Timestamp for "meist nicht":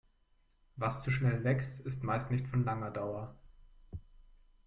2.03-2.47